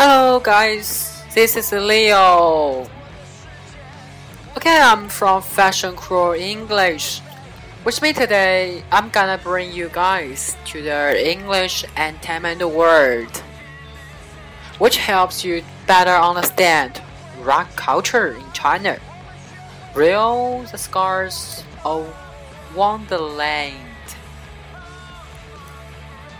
[0.00, 1.24] Hello, guys.
[1.34, 2.86] This is Leo.
[4.56, 7.20] Okay, I'm from Fashion Crew English.
[7.84, 13.42] With me today, I'm gonna bring you guys to the English entertainment world,
[14.78, 17.02] which helps you better understand
[17.42, 18.98] rock culture in China.
[19.96, 22.06] Real the scars of
[22.72, 23.87] Wonderland.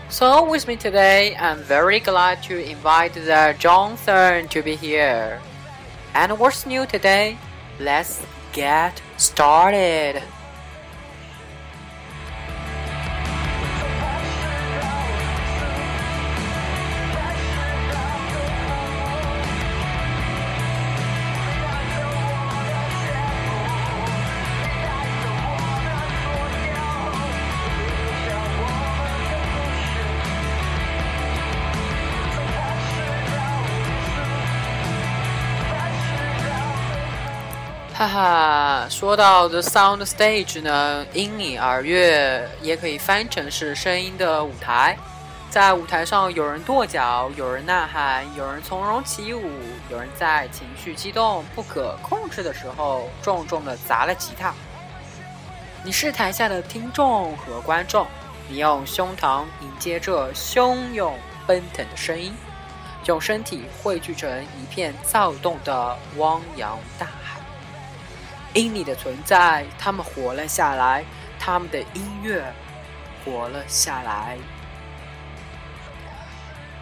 [0.09, 5.39] So with me today, I'm very glad to invite the Johnson to be here.
[6.15, 7.37] And what's new today?
[7.79, 8.19] Let's
[8.51, 10.23] get started.
[37.99, 44.97] 哈哈，说到 The Sound Stage 呢，因你而悦也可以翻成是声音的舞台。
[45.49, 49.51] 在舞台上，有人跺脚，有人呐喊，有人从容起舞，
[49.91, 54.53] 有人在情绪激动不可控制的时候，重重的砸了吉他。
[55.83, 58.07] 你是台下的听众和观众，
[58.47, 62.33] 你用胸膛迎接这汹涌奔腾的声音，
[63.07, 67.18] 用身体汇聚成一片躁动的汪洋大海。
[68.53, 71.03] 因你的存在，他们活了下来，
[71.39, 72.43] 他们的音乐
[73.23, 74.37] 活了下来。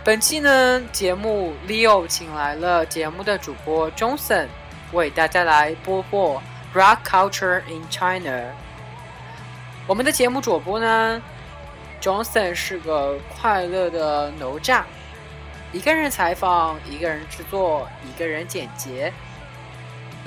[0.04, 4.48] 本期呢，节目 Leo 请来了节目的主播 Johnson，
[4.94, 6.42] 为大家来播播
[6.74, 8.54] Rock Culture in China。
[9.86, 11.22] 我们的节目主播呢
[12.02, 14.84] ，Johnson 是个快乐的哪吒，
[15.74, 19.12] 一个人采访，一个人制作，一个人剪辑。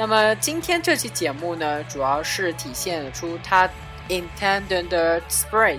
[0.01, 3.69] 那么今天这期节目呢，主要是体现出他
[4.09, 5.79] intended spirit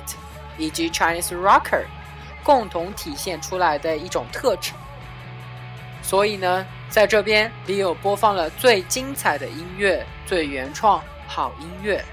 [0.60, 1.84] 以及 Chinese rocker
[2.44, 4.74] 共同体现出来的一种特质。
[6.04, 12.06] 所以呢，在这边 Leo 播放了最精彩的音乐、最原创好音乐。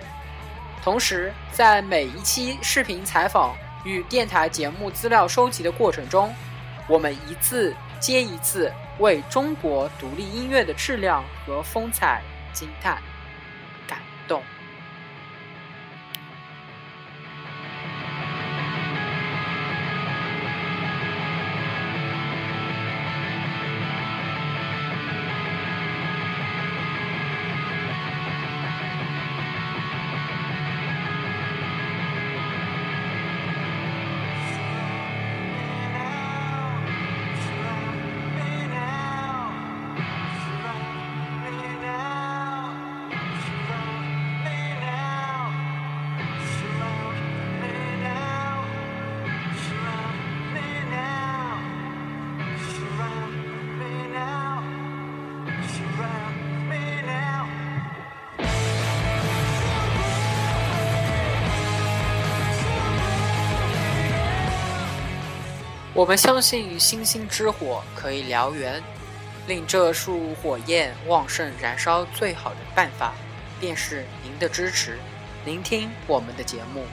[0.82, 3.54] 同时，在每一期视频采访
[3.84, 6.34] 与电台节目资料收集的过程中，
[6.86, 8.72] 我们一次接一次。
[8.98, 12.22] 为中国独立音乐的质量和风采
[12.52, 13.00] 惊叹、
[65.98, 68.80] 我们相信星星之火可以燎原，
[69.48, 72.04] 令这束火焰旺盛燃烧。
[72.14, 73.14] 最好的办法，
[73.58, 74.96] 便是您的支持，
[75.44, 76.86] 聆听我们的节目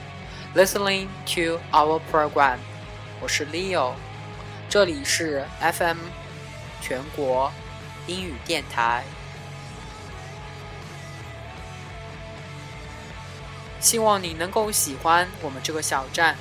[0.56, 2.58] ，listening to our program。
[3.20, 3.92] 我是 Leo，
[4.68, 5.98] 这里是 FM
[6.82, 7.52] 全国
[8.08, 9.04] 英语电台。
[13.78, 16.36] 希望你能够喜欢我们这个小站，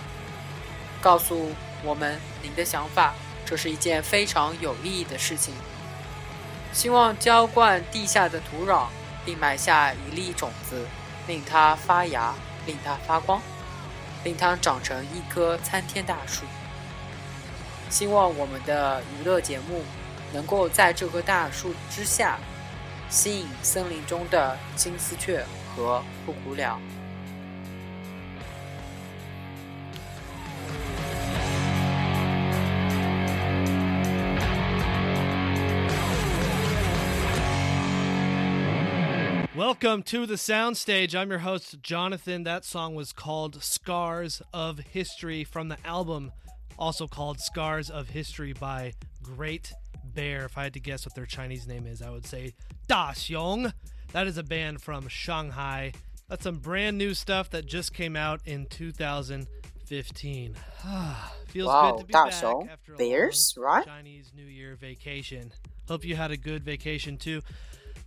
[0.99, 1.51] 告诉。
[1.85, 3.13] 我们，您的想法，
[3.45, 5.53] 这是一件非常有意义的事情。
[6.73, 8.87] 希望浇灌地下的土壤，
[9.23, 10.85] 并埋下一粒种子，
[11.27, 12.33] 令它发芽，
[12.65, 13.39] 令它发光，
[14.23, 16.43] 令它长成一棵参天大树。
[17.89, 19.83] 希望我们的娱乐节目
[20.33, 22.39] 能够在这棵大树之下，
[23.09, 25.45] 吸引森林中的金丝雀
[25.75, 26.79] 和布谷鸟。
[39.65, 41.15] Welcome to the soundstage.
[41.15, 42.43] I'm your host, Jonathan.
[42.43, 46.31] That song was called Scars of History from the album,
[46.77, 49.73] also called Scars of History by Great
[50.03, 50.45] Bear.
[50.45, 52.53] If I had to guess what their Chinese name is, I would say
[52.87, 53.73] Da Xiong.
[54.11, 55.93] That is a band from Shanghai.
[56.29, 60.55] That's some brand new stuff that just came out in 2015.
[61.47, 63.85] Feels Wow, good to be 大 back 熊 after a，Bears, long right?
[63.85, 65.51] Chinese New Year vacation.
[65.87, 67.41] Hope you had a good vacation too.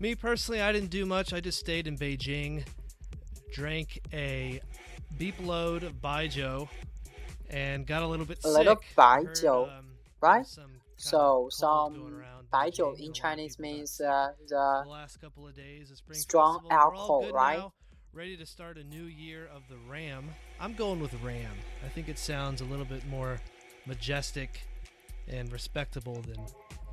[0.01, 1.33] Me personally, I didn't do much.
[1.33, 2.65] I just stayed in Beijing,
[3.53, 4.61] drank a
[5.17, 6.69] beep load of Baijiu,
[7.51, 8.53] and got a little bit A sick.
[8.59, 9.87] little Baijiu, um,
[10.21, 10.47] right?
[10.47, 12.23] some So some
[12.53, 12.99] baijiu.
[13.01, 16.79] In Chinese means uh, the the last couple of days of spring strong festival.
[16.79, 17.59] Alcohol, right?
[17.59, 17.73] now,
[18.13, 20.29] ready to start a new year of the Ram.
[20.61, 21.55] I'm going with Ram.
[21.85, 23.41] I think it sounds a little bit more
[23.87, 24.63] majestic
[25.27, 26.45] and respectable than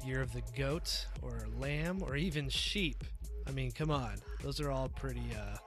[0.03, 3.03] Year of the Goat or Lamb or even Sheep.
[3.47, 5.57] I mean, come on, those are all pretty uh,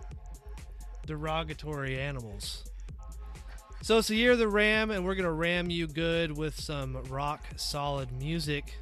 [1.06, 2.64] derogatory animals.
[3.80, 6.96] So it's the year of the Ram, and we're gonna ram you good with some
[7.04, 8.74] rock solid music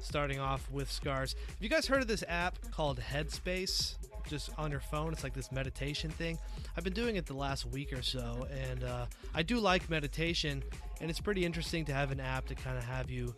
[0.00, 1.34] starting off with scars.
[1.48, 3.94] Have you guys heard of this app called Headspace?
[4.28, 6.38] Just on your phone, it's like this meditation thing.
[6.76, 10.62] I've been doing it the last week or so, and uh, I do like meditation,
[11.00, 13.34] and it's pretty interesting to have an app to kind of have you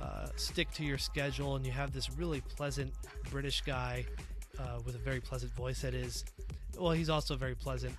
[0.00, 2.92] uh, stick to your schedule, and you have this really pleasant
[3.30, 4.04] British guy
[4.58, 6.24] uh, with a very pleasant voice that is,
[6.78, 7.94] well, he's also very pleasant.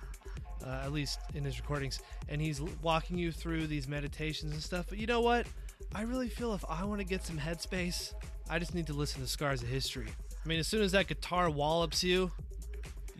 [0.62, 4.84] Uh, at least in his recordings, and he's walking you through these meditations and stuff.
[4.90, 5.46] But you know what?
[5.94, 8.12] I really feel if I want to get some headspace,
[8.50, 10.08] I just need to listen to Scars of History.
[10.44, 12.30] I mean, as soon as that guitar wallops you,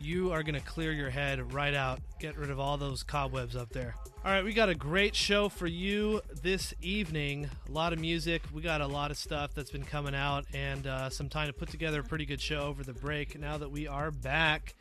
[0.01, 3.55] you are going to clear your head right out, get rid of all those cobwebs
[3.55, 3.95] up there.
[4.23, 7.49] All right, we got a great show for you this evening.
[7.67, 8.43] A lot of music.
[8.53, 11.53] We got a lot of stuff that's been coming out, and uh, some time to
[11.53, 14.75] put together a pretty good show over the break now that we are back.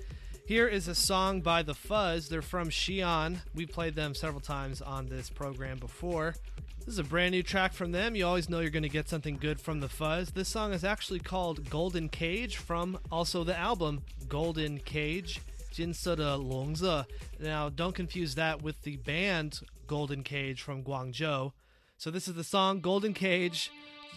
[0.47, 2.29] Here is a song by The Fuzz.
[2.29, 3.39] They're from Xi'an.
[3.55, 6.35] We played them several times on this program before.
[6.91, 8.17] This is a brand new track from them.
[8.17, 10.33] You always know you're going to get something good from the fuzz.
[10.33, 15.41] This song is actually called Golden Cage from also the album Golden Cage.
[15.73, 17.07] Jinsada Longza.
[17.39, 21.53] Now, don't confuse that with the band Golden Cage from Guangzhou.
[21.97, 23.71] So, this is the song Golden Cage.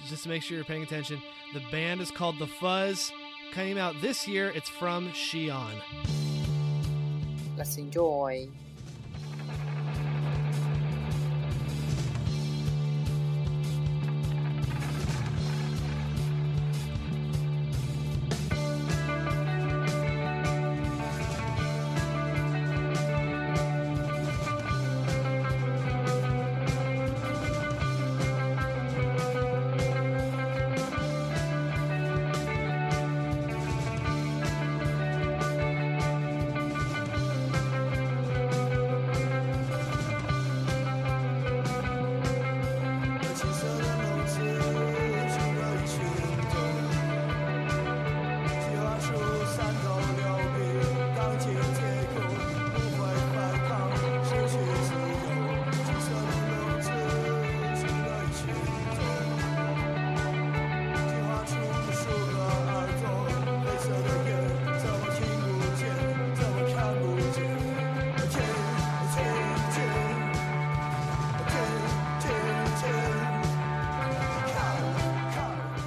[0.09, 1.21] Just to make sure you're paying attention,
[1.53, 3.11] the band is called The Fuzz.
[3.51, 4.49] Came out this year.
[4.49, 5.79] It's from Xi'an.
[7.55, 8.49] Let's enjoy.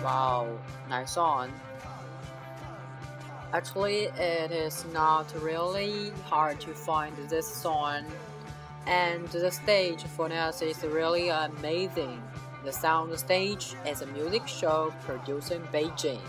[0.07, 0.47] Wow,
[0.89, 1.51] nice song.
[3.53, 8.05] Actually, it is not really hard to find this song,
[8.87, 12.23] and the stage for us is really amazing.
[12.65, 16.21] The sound stage is a music show produced in Beijing,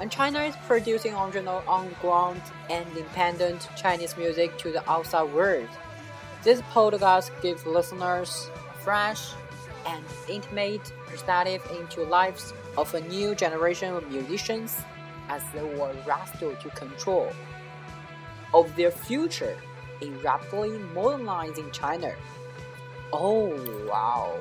[0.00, 5.68] and China is producing original underground and independent Chinese music to the outside world.
[6.42, 8.50] This podcast gives listeners
[8.82, 9.34] fresh
[9.88, 14.76] and intimate perspective into lives of a new generation of musicians
[15.28, 17.30] as they were wrestled to control
[18.54, 19.56] of their future
[20.00, 22.12] in rapidly modernizing China.
[23.12, 23.48] Oh
[23.88, 24.38] wow.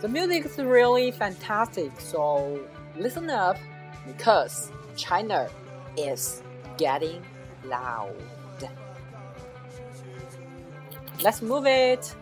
[0.00, 2.60] The music is really fantastic, so
[2.96, 3.56] listen up
[4.06, 5.48] because China
[5.96, 6.42] is
[6.76, 7.24] getting
[7.64, 8.14] loud.
[11.22, 12.14] Let's move it.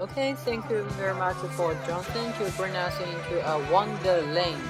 [0.00, 4.62] Okay, thank you very much for Johnson to bring us into a wonderland.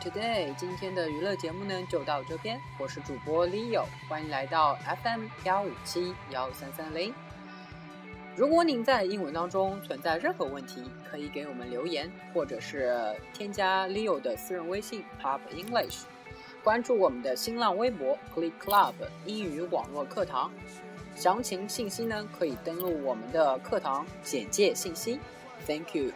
[0.00, 0.54] today。
[0.56, 7.14] 今天的娱乐节目呢就到这边，我是主播 Leo，欢迎来到 FM 幺五七幺三三零。
[8.34, 16.04] 如果您在英文当中存在任何问题，可以给我们留言，或者是添加 Leo 的私人微信 Pop English，
[16.64, 18.94] 关注我们的新浪微博 Click Club
[19.26, 20.50] 英语网络课堂。
[21.14, 25.20] 详情信息呢可以登录我们的课堂简介信息。
[25.66, 26.12] Thank you。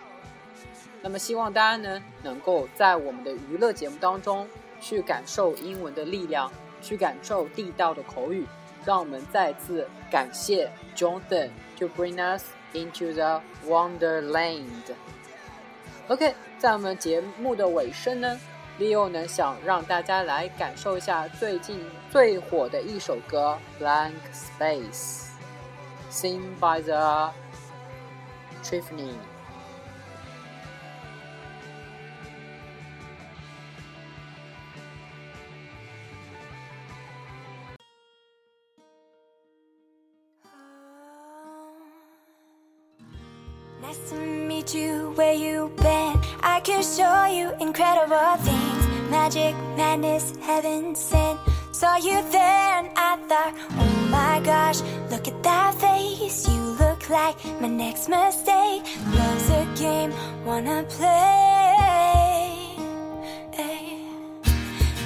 [1.05, 4.49] 那么希望大家呢能够在我们的娱乐节目当中
[4.81, 8.47] 去感受英文的力量，去感受地道的口语。
[8.87, 14.95] 让我们再次感谢 Jonathan to bring us into the Wonderland。
[16.09, 18.41] OK，在我们节目的尾声呢
[18.79, 25.29] ，Leo 呢想让大家来感受一下最近最火的一首歌《Blank Space》
[26.11, 27.31] ，sing by the
[28.63, 29.34] Tiffany。
[44.75, 46.21] You where you've been.
[46.43, 49.11] I can show you incredible things.
[49.11, 51.39] Magic, madness, heaven sent.
[51.73, 56.49] Saw you there and I thought, oh my gosh, look at that face.
[56.49, 58.83] You look like my next mistake.
[59.15, 60.13] Love's a game,
[60.45, 61.55] wanna play.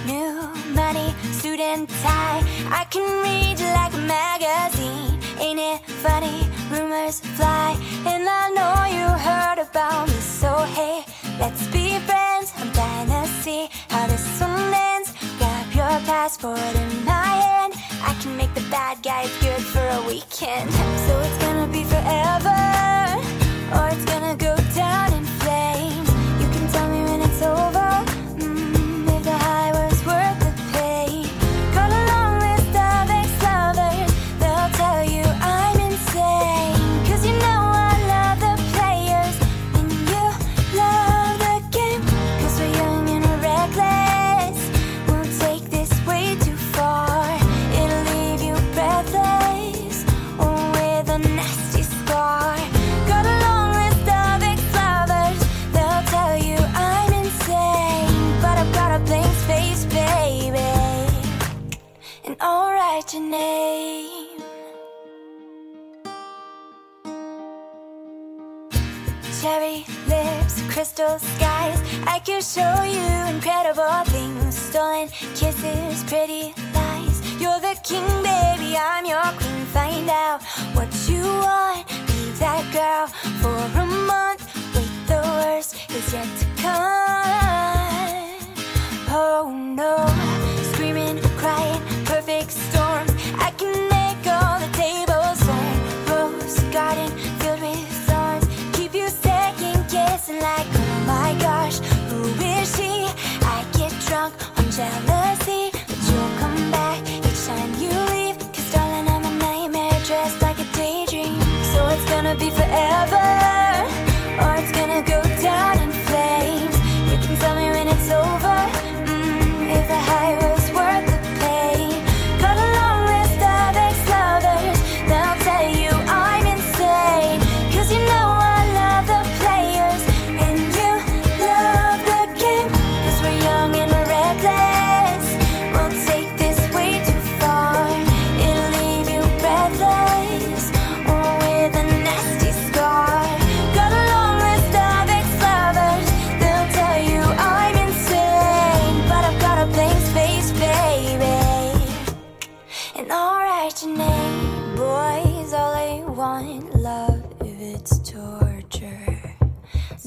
[0.06, 2.42] New money, suit and tie.
[2.70, 5.18] I can read you like a magazine.
[5.38, 6.57] Ain't it funny?
[6.70, 10.14] Rumors fly, and I know you heard about me.
[10.14, 11.04] So hey,
[11.38, 12.52] let's be friends.
[12.56, 15.14] I'm dying to see how this one ends.
[15.38, 17.72] Grab your passport in my hand.
[18.02, 20.70] I can make the bad guys good for a weekend.
[21.06, 21.67] So it's gonna
[70.06, 71.78] lips, crystal skies.
[72.06, 74.56] I can show you incredible things.
[74.56, 77.16] Stolen kisses, pretty lies.
[77.40, 78.76] You're the king, baby.
[78.76, 79.64] I'm your queen.
[79.66, 80.42] Find out
[80.74, 81.86] what you want.
[82.08, 83.06] Be that girl
[83.40, 84.42] for a month.
[84.74, 86.88] Wait, the worst is yet to come.
[89.10, 89.96] Oh no,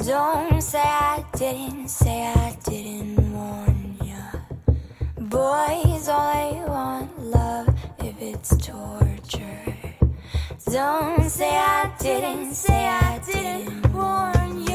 [0.06, 4.32] Don't say I didn't, say I didn't warn ya.
[5.20, 7.68] Boys, all they want love
[8.00, 9.76] if it's torture.
[10.72, 14.66] Don't say I didn't, say I didn't warn